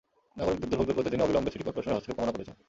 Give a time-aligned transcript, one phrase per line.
[0.37, 2.55] নাগরিকদের দুর্ভোগ দূর করতে তিনি অবিলম্বে সিটি করপোরেশনের হস্তক্ষেপ কামনা করেছেন।